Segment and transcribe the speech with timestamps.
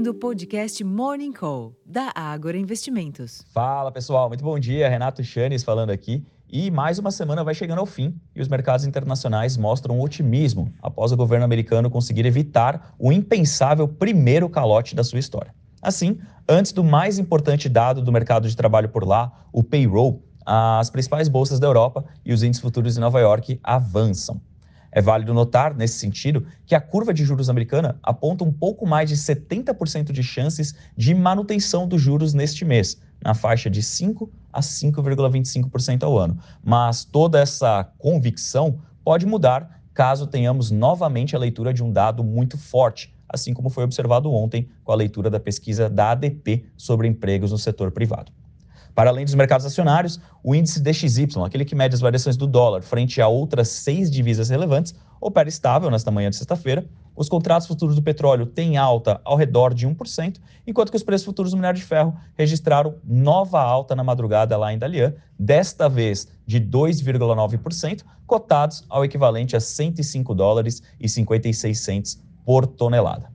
[0.00, 3.44] ouvindo o podcast Morning Call, da Ágora Investimentos.
[3.52, 4.88] Fala pessoal, muito bom dia.
[4.88, 6.24] Renato Chanes falando aqui.
[6.48, 11.12] E mais uma semana vai chegando ao fim e os mercados internacionais mostram otimismo após
[11.12, 15.54] o governo americano conseguir evitar o impensável primeiro calote da sua história.
[15.82, 20.88] Assim, antes do mais importante dado do mercado de trabalho por lá, o payroll, as
[20.88, 24.40] principais bolsas da Europa e os índices futuros de Nova York avançam.
[24.92, 29.08] É válido notar, nesse sentido, que a curva de juros americana aponta um pouco mais
[29.08, 34.60] de 70% de chances de manutenção dos juros neste mês, na faixa de 5 a
[34.60, 36.38] 5,25% ao ano.
[36.62, 42.56] Mas toda essa convicção pode mudar caso tenhamos novamente a leitura de um dado muito
[42.56, 47.52] forte, assim como foi observado ontem com a leitura da pesquisa da ADP sobre empregos
[47.52, 48.32] no setor privado.
[48.94, 52.82] Para além dos mercados acionários, o índice DXY, aquele que mede as variações do dólar
[52.82, 56.84] frente a outras seis divisas relevantes, opera estável nesta manhã de sexta-feira.
[57.14, 61.26] Os contratos futuros do petróleo têm alta ao redor de 1%, enquanto que os preços
[61.26, 66.28] futuros do minério de ferro registraram nova alta na madrugada lá em Dalian, desta vez
[66.46, 73.30] de 2,9%, cotados ao equivalente a 105 dólares e 56 centes por tonelada.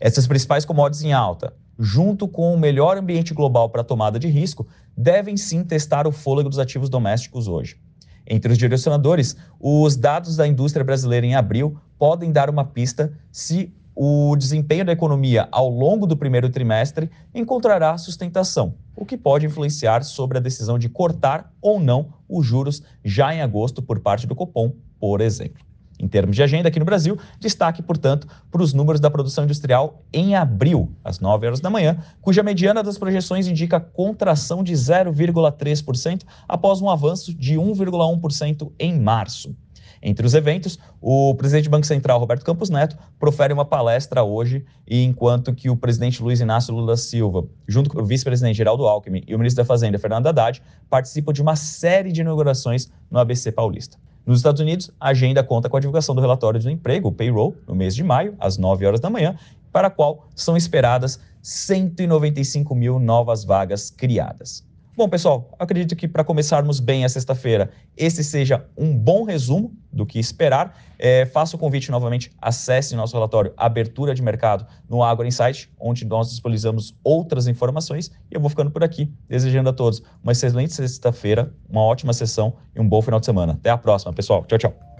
[0.00, 4.68] Essas principais commodities em alta, junto com o melhor ambiente global para tomada de risco,
[4.96, 7.76] devem sim testar o fôlego dos ativos domésticos hoje.
[8.24, 13.74] Entre os direcionadores, os dados da indústria brasileira em abril podem dar uma pista se
[13.96, 20.04] o desempenho da economia ao longo do primeiro trimestre encontrará sustentação, o que pode influenciar
[20.04, 24.36] sobre a decisão de cortar ou não os juros já em agosto por parte do
[24.36, 25.71] Copom, por exemplo.
[26.02, 30.02] Em termos de agenda aqui no Brasil, destaque, portanto, para os números da produção industrial
[30.12, 36.24] em abril, às 9 horas da manhã, cuja mediana das projeções indica contração de 0,3%
[36.48, 39.54] após um avanço de 1,1% em março.
[40.02, 44.64] Entre os eventos, o presidente do Banco Central, Roberto Campos Neto, profere uma palestra hoje,
[44.84, 49.32] enquanto que o presidente Luiz Inácio Lula Silva, junto com o vice-presidente Geraldo Alckmin e
[49.36, 53.96] o ministro da Fazenda, Fernando Haddad, participam de uma série de inaugurações no ABC Paulista.
[54.24, 57.56] Nos Estados Unidos, a agenda conta com a divulgação do relatório do emprego, o payroll,
[57.66, 59.36] no mês de maio, às 9 horas da manhã,
[59.72, 64.64] para a qual são esperadas 195 mil novas vagas criadas.
[64.94, 70.04] Bom, pessoal, acredito que para começarmos bem a sexta-feira, esse seja um bom resumo do
[70.04, 70.78] que esperar.
[70.98, 76.04] É, faço o convite novamente, acesse nosso relatório Abertura de Mercado no Agro Insight, onde
[76.04, 78.12] nós disponibilizamos outras informações.
[78.30, 82.52] E eu vou ficando por aqui, desejando a todos uma excelente sexta-feira, uma ótima sessão
[82.76, 83.54] e um bom final de semana.
[83.54, 84.44] Até a próxima, pessoal.
[84.44, 84.91] Tchau, tchau.